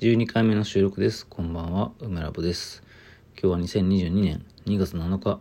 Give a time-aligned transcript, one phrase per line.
[0.00, 1.24] 12回目の収録です。
[1.24, 2.82] こんばんは、梅ラボです。
[3.40, 5.38] 今日は2022年2月7日、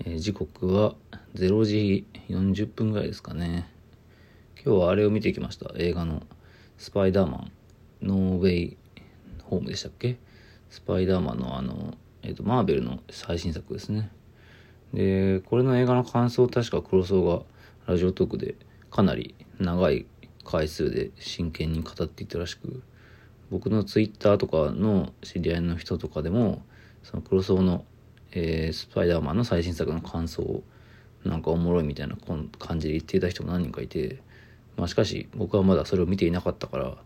[0.00, 0.96] えー時刻は
[1.36, 3.70] 0時40分ぐらいですかね。
[4.56, 5.70] 今日はあれを見てきました。
[5.76, 6.24] 映画の
[6.78, 7.52] スパイダーマン、
[8.02, 8.76] ノーウェイ
[9.44, 10.18] ホームでしたっけ？
[10.68, 14.10] スパイダーマンのあの、えっ、と、マーベルの最新作ですね。
[14.92, 17.44] で、これの映画の感想を確か黒荘が
[17.86, 18.56] ラジオトークで
[18.90, 20.06] かなり長い
[20.44, 22.82] 回数で真剣に語っていたらしく、
[23.52, 26.62] 僕のツイッターとかの知り合いの人とかでも、
[27.02, 27.84] その黒荘の、
[28.30, 30.62] えースパイダーマンの最新作の感想を
[31.22, 32.16] なんかおもろいみたいな
[32.58, 34.22] 感じで言っていた人も何人かいて、
[34.78, 36.96] まあしかし僕はまだそれを見ていなかったから、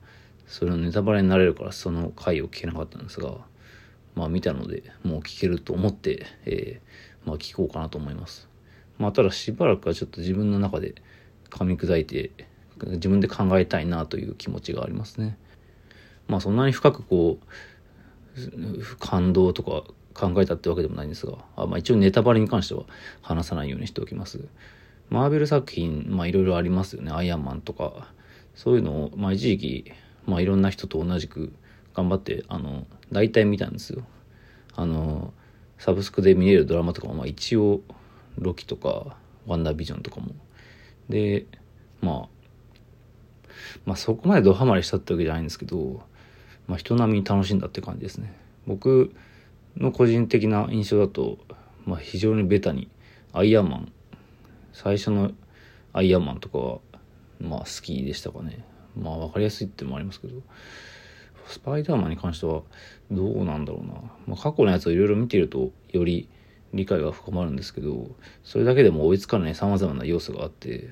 [0.47, 3.39] それのネタバレになれるからその回を聞けなかったんですが、
[4.15, 8.49] まあ見たのでもう聞けると思って、えーまあ聞こうかなと思います。
[8.99, 10.95] まあただしばらくはちょっと自分の中で
[11.51, 12.31] 噛み砕いて
[12.81, 15.37] 自分で考えたいなという気持ちがありますね。
[16.29, 19.85] まあそんなに深くこう感動とか
[20.15, 22.85] 考えたってわけでもないんですが、あまあ一応ネタバレに関しては
[23.23, 24.41] 話さないようにしておきます。
[25.11, 27.13] マーベル作品、まあいろいろありますよね。
[27.13, 28.09] アイアンマンとか、
[28.55, 29.93] そういうのを、まあ一時期、
[30.27, 31.53] まあいろんな人と同じく
[31.95, 34.03] 頑張って、あの、大体見たんですよ。
[34.75, 35.33] あの、
[35.79, 37.83] サブスクで見れるドラマとかも、まあ一応、
[38.39, 40.35] ロキとか、ワンダービジョンとかも。
[41.09, 41.47] で、
[42.01, 42.29] まあ、
[43.85, 46.03] まあそこまでドハマりしたってわけじゃないんですけど、
[46.67, 48.35] まあ人並みに楽しんだって感じですね。
[48.67, 49.13] 僕
[49.77, 51.39] の個人的な印象だと、
[51.85, 52.89] まあ非常にベタに、
[53.33, 53.93] アイアンマン、
[54.73, 55.33] 最初の
[55.93, 56.79] アイアンマンとかは、
[57.41, 58.65] まあ好きでしたかね。
[59.01, 60.43] まあわかりやすいってもありますけど、
[61.47, 62.63] スパイダーマンに関しては
[63.11, 63.95] どうなんだろうな。
[64.27, 66.29] まあ過去のやつをいろいろ見てると、より
[66.75, 68.11] 理解が深まるんですけど、
[68.43, 70.91] それだけでも追いつかない様々な要素があって、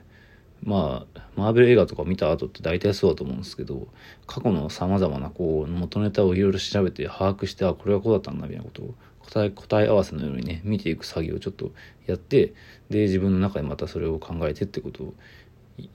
[0.64, 3.86] まあ、マーベル映画とか見た後って大体そうだと思うんですけど、
[4.26, 11.72] 過去の様々なこう、元ネタをいろいろ調べて把握して、あ、これはこうだったんだみたいなことを答え、答え合わせのようにね、見ていく作業をちょっと
[12.06, 12.54] やって、
[12.88, 15.14] で、自分の中でまたそれを考えてってことを、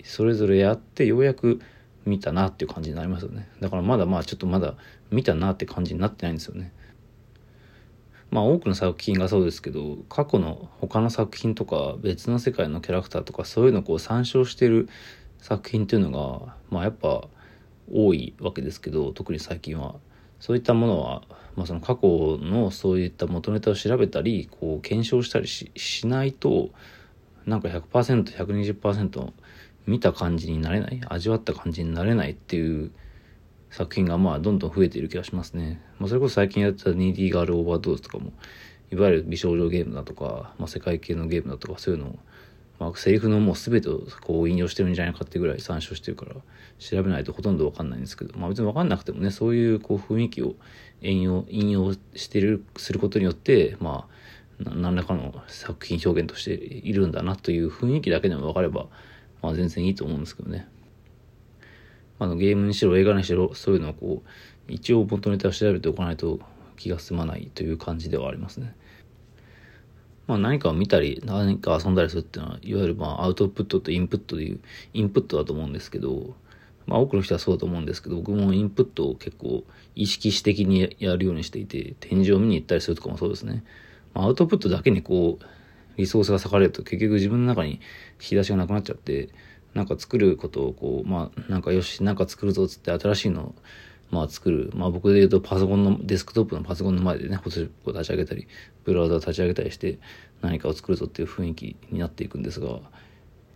[0.03, 1.59] それぞれやって、ようやく
[2.05, 3.49] 見たなっていう感じになりますよね。
[3.59, 4.75] だからまだまあちょっとまだ
[5.09, 6.71] 見たなって感じになってないんですよね。
[8.31, 14.89] まあ多くの作品がそうですけど過去の他の作品とか別の世界のキャラクターとかそういうのをこう参照してる
[15.39, 17.27] 作品っていうのがまあやっぱ
[17.91, 19.95] 多いわけですけど特に最近は。
[20.39, 21.23] そういったものは、
[21.55, 26.69] まあ、その過去のそういった元ネタを調べたりこう検証したりししないと
[27.45, 29.33] なんか 100%120%
[29.85, 32.91] 見た感じになれない味わった感じになれないっていう
[33.69, 35.81] 作品がまあどんどん増えている気がしますね。
[35.99, 38.31] まあ、それこそ最近やってたニーディーガールオーバードーズとかも、
[38.91, 42.19] いわゆる美少女ゲームだとか、まあ、世界系のゲームだとかそういうのを、
[42.79, 46.35] まあ、セリフのもう全てをこう引用してるんじゃないかってぐらい参照してるから、
[46.79, 50.55] 調べないとほとんどわかんないんですけど、まあ別にわかんなくてもね、そういうこう雰囲気を
[51.01, 58.87] 引用、引用してる、することによって、まあ、何らかの作品表現としているんだなという雰囲気だけでも分かれば、
[59.41, 60.67] まあ全然いいと思うんですけどね。
[62.19, 66.39] あのゲームにしろ映画にしろそういうのをこう一応元ネタを調べておかないと
[66.77, 68.75] 気が済まないという感じではありますね。
[70.27, 74.59] まあ何かを見たり何か遊んだりするっていうのはいわゆるまあアウトプットとインプットでいう
[74.93, 76.35] インプットだと思うんですけど
[76.85, 79.63] まあ多くの人はそうだと思うんですけど僕もインプットを結構
[79.95, 83.63] 意識し的にやるようにしていて展示を見に行ったりするとかもそうですね。
[84.13, 85.45] ま、アウトプットだけにこう
[85.97, 87.79] リソースが割かれると結局自分の中に引
[88.19, 89.29] き出しがなくなっちゃって
[89.73, 93.55] なんか作ることをこう、まあ、なんかよし、なんか作るぞっつって新しいのを、
[94.11, 94.71] まあ作る。
[94.75, 98.47] まあ僕で言うとパソコンの、デスクトップのパソコンの前でね、ホスを立ち上げたり、
[98.83, 99.99] ブラウザを立ち上げたりして
[100.41, 102.79] 何かを作るぞっていう雰囲気になっていくんですが、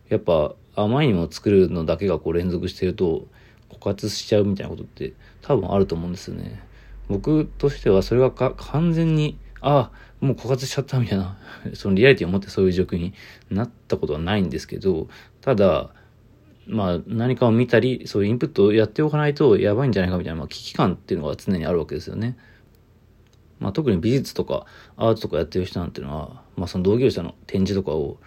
[0.09, 3.28] やっぱ、あまりにも作るのだけがこう連続してると、
[3.72, 6.62] 枯渇しちゃうみたいなことって多分あると思うんですよね。
[7.09, 9.91] 僕としてはそれがか完全に、ああ、
[10.23, 11.38] もう枯渇しちゃったみたいな、
[11.73, 13.13] そのリアリティを持ってそういう状況に
[13.50, 15.07] なったことはないんですけど、
[15.41, 15.90] ただ、
[16.68, 22.37] まあ何かを見たり、そういうインプットをやっておかないとやばいんじゃないかみたいな、まあ、危機感っていうのが常にあるわけですよね。
[23.59, 24.66] まあ特に美術とか
[24.97, 28.17] アートとかやってる人なんていうのは、まあその同業者の展示とかを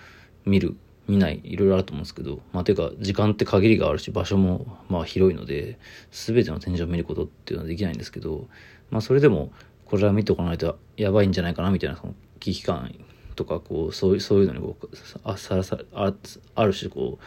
[0.44, 0.76] 見る、
[1.08, 5.78] 見ない、いろいろあると思うんですけど、まあていうか時間って限りがあるし場所もまあ広いので、
[6.10, 8.49] 全ての展示を見ることっていうのはできないんですけど、
[8.90, 9.52] まあそれでも
[9.87, 12.94] これは見ておかないとやばいんじゃないかなみたいなその危機感
[13.37, 14.88] とかこうそういうそういうのにこう
[15.22, 16.12] あさらさあ
[16.55, 17.19] ある種こ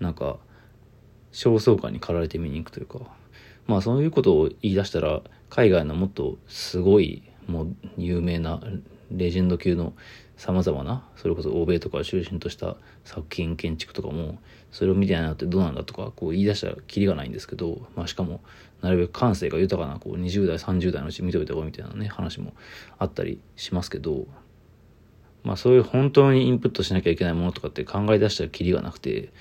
[0.00, 0.38] うなんか
[1.32, 3.00] 焦燥感に駆られて見に行くというか
[3.66, 5.20] まあそういうことを言い出したら
[5.50, 8.60] 海外のもっとすごいもう有名な
[9.10, 9.94] レジェンド級の
[10.38, 14.38] 様々な、それこそ欧米とかを中心とした作品建築とかも、
[14.70, 18.40] それを見てないなってどうなんだとか、こう言い出したらキリがないんですけど、まあしかも、
[18.80, 22.54] なるべく感性が豊かな、こう20代、30代のうち見といた方がみたいなね、話も
[22.98, 24.28] あったりしますけど、
[25.42, 29.32] まあそういう本当にインプットしなきゃいけないものとかって考え出したらキリがなくて、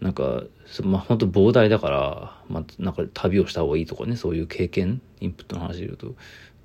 [0.00, 0.44] なんか、
[0.82, 6.14] まあ本当膨大だから、まあなんか旅をした方がいいとかね、そういう経験、インプットの話で言うと、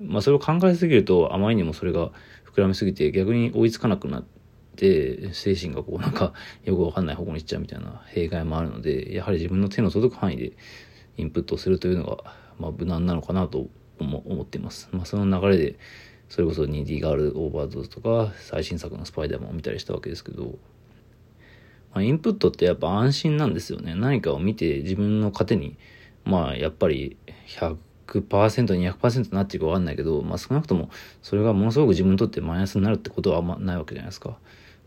[0.01, 2.11] まあそれを考えすぎるとあまりにもそれが
[2.45, 4.23] 膨らみすぎて逆に追いつかなくなっ
[4.75, 6.33] て、精神がこうなんか
[6.63, 10.53] よくわかんない方向に行っちゃうみたいな弊害もあるので、やはり自分の手の届く範囲で
[11.17, 13.67] インプットするというのが、まあ無難なのかなと
[13.99, 14.87] 思っています。
[14.91, 15.77] まあその流れで、
[16.29, 20.57] それこそ 2D ガールオーバードーズとか最新作のスパイダーマンを見たりしたわけですけど、
[21.95, 23.95] まあ、インプットってやっぱ安心なんですよね。
[23.95, 25.77] 何かを見て自分の糧に、
[26.25, 27.15] まあやっぱり
[27.47, 30.89] 100%、200%になっていくかわかんないけど、まあ少なくとも
[31.21, 34.37] それがものすごく自分にとってマイナスになるってことはあんまないわけじゃないですか。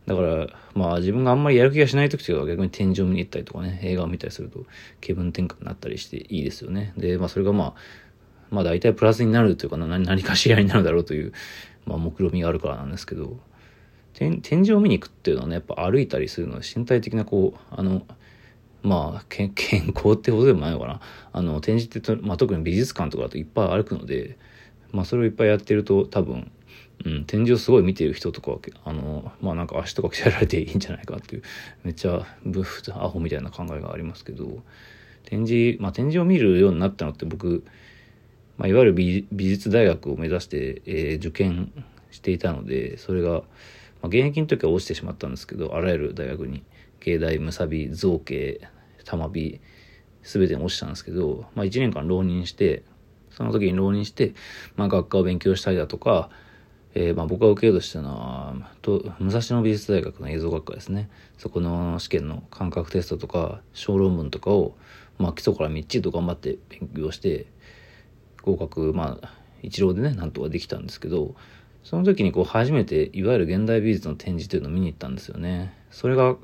[0.05, 4.67] だから、まあ自分があんまりやる気がしない時とかは逆に天井見に行ったりとかね、映画を見たりすると
[5.01, 6.93] 気分転換になったりしていいですよね。
[6.99, 7.75] で、まあそれがまあ、
[8.51, 11.33] まあ大体プラスになるというか何何かしらになるだろうという、
[11.87, 13.39] まあ目論みがあるからなんですけど、
[14.19, 18.07] 天井を見に行くっていうのはね、やっぱ歩いたりするのは身体的なこう、あの、
[18.83, 19.53] まあ、 健
[19.95, 21.01] 康ってことでもないのかな。
[21.33, 24.37] あの、展示ってまあ、特に美術館とかだといっぱい歩くので、
[24.93, 26.51] まあ、それをいっぱいやってると多分、
[27.05, 31.43] うん、展示をすごい見てる人とかは、あの、まあなんか足とか鍛えられていいんじゃないかっていう、
[31.85, 34.63] めっちゃブフ、アホみたいな考えがありますけど、
[35.25, 37.65] 展示、まあ展示を見るようになったのって僕、
[38.57, 41.73] まあいわゆる美術大学を目指して、えー、受験
[42.11, 43.43] していたので、それが、
[44.03, 46.63] まあ現役の時は落ちてしまったんですけど、あらゆる大学に。
[47.01, 48.61] 芸大むさび造形
[49.05, 49.61] 玉美
[50.23, 52.83] 全てに落ちたんですけど、まあ、1年間浪人して
[53.31, 54.35] その時に浪人して、
[54.77, 56.29] まあ、学科を勉強したりだとか、
[56.95, 61.09] えー、まあ僕が受けようとしたのはと武蔵野美術大学の映像学科ですね
[61.39, 64.77] そこの試験の感覚テストとか小論文とかを、
[65.19, 67.47] まあ、基礎からみっちりと頑張って勉強して
[68.43, 71.35] 合格まあ一浪でねなんとかできたんですけど
[71.89, 76.37] その時にこう初めていわゆる現代美術の展示というのを見に行ったんですよねそれが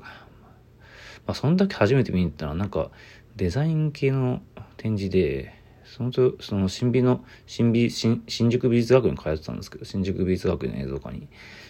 [1.25, 2.91] まあ、そんだけ初めて見に行ったのは、なんか、
[3.35, 4.41] デザイン系の
[4.77, 5.53] 展示で、
[5.83, 11.27] そのと、その新美の、新美、新新宿美術学院に通ってたんですけど、新宿美術学院の映像科に。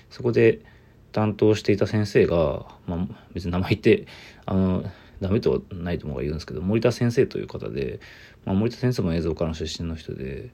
[0.10, 0.62] そこで
[1.12, 4.08] 担当していた先生が、まあ、別に名前言って、
[4.46, 4.84] あの、
[5.22, 8.00] ダメとはないと思うが言うんですけど、森田先生という方で、
[8.44, 10.50] まあ、森田先生も映像科の出身の人で、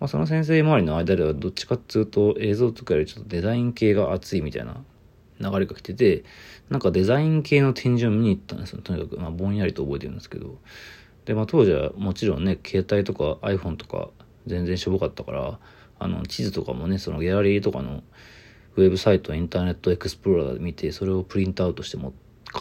[0.00, 4.82] まあ、その先生周りの間ではどっちかっていうと映像とかよりちょっとデザイン系が熱いみたいな
[5.40, 6.24] 流れが来てて、
[6.68, 8.80] なんかデザイン系の展示を見に行ったんですよ。
[8.82, 10.58] とにかく、まあ、ぼんやりと覚えてるんですけど。
[11.24, 14.10] で、まあ、当時はもちろんね、携帯とか iPhone とか
[14.46, 15.58] 全然しょぼかったから、
[15.98, 18.02] あの、地図とかもね、そのギャラリーとかの
[18.76, 22.12] ウェブサイト、インターネットエクスプローラーで見て、それをプリントアウトしても、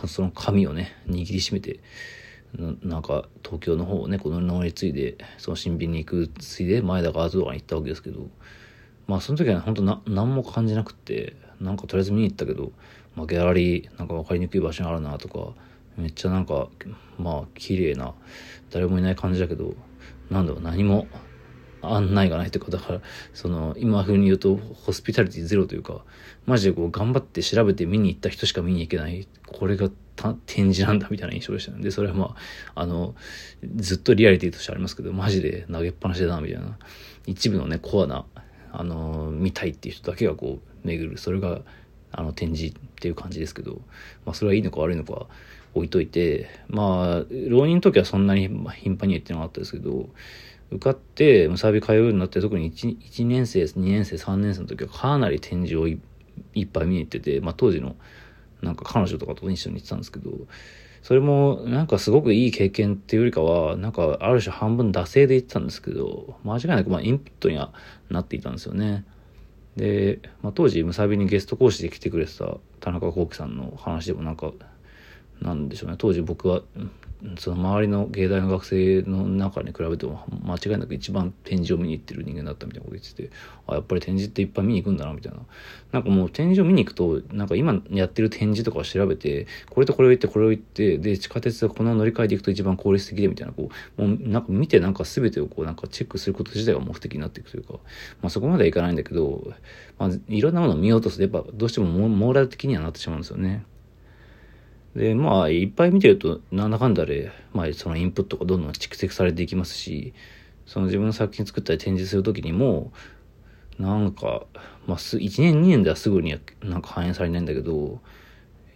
[0.07, 1.79] その紙をね、握りしめて、
[2.57, 8.27] なんか東京の方をね、この乗り継いで、その新品に行くついで前田川とかに行ったわけですけど、
[9.07, 12.71] まあその時は本当な何も感じなくってなんかとりあえず見に行ったけど、
[13.15, 15.53] まあ、ギャラリーなんか分かりにくい場所があるなとか
[15.97, 16.67] めっちゃなんか
[17.17, 18.13] まあ綺麗な
[18.71, 19.73] 誰もいない感じだけど
[20.29, 21.07] なんだろう何も
[21.83, 23.01] 案内がないというかだから
[23.33, 26.01] その今風に言うとホスピタリティゼロというか
[26.45, 29.89] マジでこう頑張って調べて見に行った人しか見に行けないこれが
[30.45, 32.35] 展示なんだみたいな印象でしたねでそれはま
[32.75, 33.15] ああの
[33.75, 36.77] ずっとリアリティとしてありますけどマジで投げっぱなしだなみたいな
[37.25, 38.25] 一部のねコアな
[38.71, 41.17] あの見たいっていう人だけがこう巡る。
[41.17, 41.61] それが
[42.11, 43.81] あの展示っていう感じですけど、
[44.25, 45.27] まあ、それはいいのか悪いのか
[45.73, 50.09] 置いといてまあ浪人の時はそんなに頻繁には行ってなかったですけど
[50.75, 55.99] 受かってむさび通うようになって特に 1, 1年生2年生3年生の時はかなり展示をい
[56.61, 57.95] っぱい見に行ってて、まあ、当時の
[58.61, 60.31] なんか彼女とかと一緒に行ってたんですけど
[61.03, 67.73] それもなんかすごくいい経験っていうよりかは、なんかある種半分惰性で言ってたんですけど、間違いなくまあインプットには
[68.09, 69.03] なっていたんですよね。
[69.75, 74.53] で、まあ、当時ムサビにゲスト講師で来てくれてた田中幸喜さんの話でもなんか、
[75.43, 76.61] なんでしょうね、当時僕は
[77.37, 83.29] その周りの芸大の学生の中に比べても間違いなく一番展示を見に行ってる人間だったみたいなこと言ってて
[83.65, 85.39] あやっぱり展示っていっぱい見に行くんだなみたいな
[85.93, 97.73] なんかもう展示を見に行くとなんか今やってる展示とかを調べてこれとこれを言ってこれを言ってで地下鉄でこの乗り換えで行くと一番効率的でみたいなこうもうなんか見てなんか全てをこうなんかチェックすること自体が目的になっていくというか
[98.21, 99.53] まあそこまではいかないんだけど、
[99.97, 103.65] まあ、いろんなものを見ようとするとやっぱどうしても網羅的にはなってしまうんですよね。
[104.95, 110.13] で、まあ、いっぱい見てると、なんだかんだで、まあ、そのインプットがどんどん蓄積されていきますし、
[110.65, 112.91] その自分の作品作ったり展示するときにも、
[113.79, 114.43] なんか、
[114.85, 118.01] まあ、す、1年2年ではすぐにはなんか反映されないんだけど、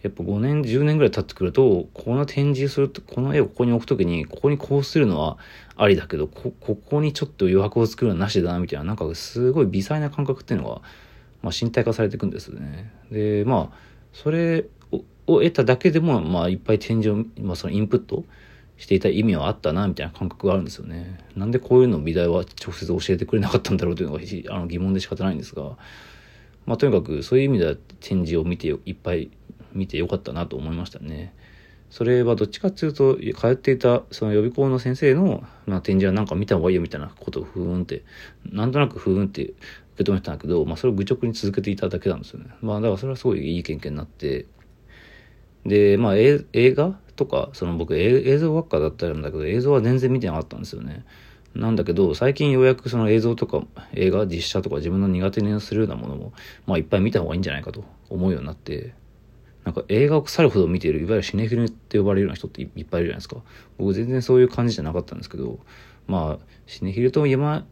[0.02, 5.38] やっぱ5年、10年ぐらい経ってくると、この展示すると、この絵をここに置くときに、ここにこうするのは
[5.76, 10.82] ありだけど、こ、ここにちょっと余白を作るのはなしだな、みたいな、なんかすごい微細な感覚っていうのが、
[11.42, 12.92] まあ、身体化されていくんですよね。
[13.10, 13.76] で、まあ、
[14.12, 14.66] それ
[15.28, 18.24] を得ただけでも、まあ、いっぱい展示を、まあ、そのインプット
[18.78, 21.18] していた意味はあったな、みたいな感覚があるんですよね。
[21.36, 24.20] なんでこういうのを美大は直接教えてくれなかったんだろうというのが
[24.56, 25.76] あの疑問で仕方ないんですが、
[26.66, 29.30] まあ、とにかくそういう意味では展示を見ていっぱい
[29.72, 31.34] 見てよかったなと思いましたね。
[31.90, 38.02] それはどっちかっていうと、通っていたその予備校の先生の、まあ、展示はなんか見た方がいいよみたいなことをふーんって、
[38.44, 42.50] なんとなくふーんって受け止めてたんだけど、まあ、それを愚直に続けていただけなんですよね。
[42.60, 44.46] まあ、だからそれはすごいいい経験になって、
[45.64, 51.04] で、まあ、映画とか、その僕映像学科だったんだけど、映像は全然見てなかったんですよね。
[51.54, 56.32] なんだけど、最近ようやくその映像とか映画、実写とか自分の苦手にするようなものも、
[56.66, 58.94] まあいっぱい見た方がいいんじゃないかと思うようになって、
[59.64, 63.42] なんか映画を腐るほど見ている、いわゆるシネフィルって呼ばれるような人っていっぱいいるじゃないですか。
[63.76, 65.58] 僕全然そういう感じじゃなかったんですけど、
[66.06, 67.64] まあ、シネフィルと言わ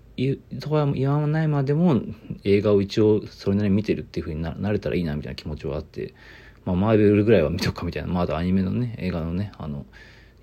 [0.61, 2.01] とは言わないまでも
[2.45, 6.15] 映画を一応それなりに見てるっていう風になれたらいいなみたいな気持ちはあって、
[6.67, 9.87] まあ、マーベルぐらいは見とくかみたいな、まあ、あとアニメのね、映画のね、あの、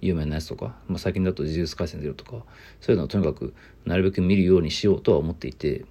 [0.02, 2.44] 有名なやつとか、まあ、最近だと呪術廻戦ゼロとか、
[2.82, 3.54] そういうのをとにかく
[3.86, 5.86] なるべく見るようにしようとは思っていて、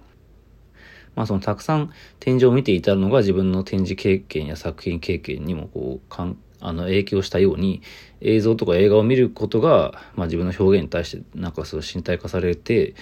[1.15, 7.81] まあそのたくさん展示を見ていたのが自分の展示経験や作品経験にもこう、かんあの影響したように
[8.21, 12.95] 映像とか映画を見ることが、まあ、自分の表現に対してなんかそう身体化されて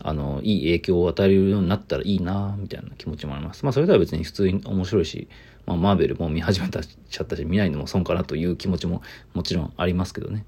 [0.00, 3.64] あのいい影響を与えるようになったらいいなみたいな気持ちもあります。
[3.64, 5.28] まあそれでは別に普通に面白いし、
[5.66, 9.02] まあ、マーベルも見始めた しちゃったし見ないのも損かなという気持ちも
[9.34, 10.44] もちろんありますけどね。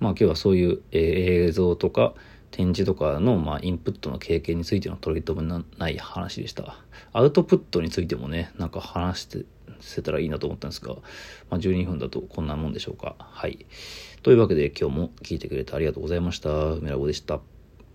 [0.00, 2.14] まあ今日はそういう、えー、映像とか
[2.50, 6.76] 展示とかの、まあ、インプットの経験についての取り留めのない話でした。
[7.12, 9.44] アウトプットについてもね、なんか話して
[9.80, 10.94] せたらいいなと思ったんですが、
[11.50, 13.16] まあ、12分だとこんなもんでしょうか。
[13.18, 13.66] はい。
[14.22, 16.50] というわけで今日も聞いてくれてありがとうございました。
[16.50, 17.53] 梅ラボでした。